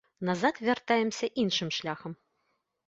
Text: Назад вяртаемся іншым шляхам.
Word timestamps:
Назад 0.29 0.55
вяртаемся 0.69 1.31
іншым 1.45 1.69
шляхам. 1.79 2.19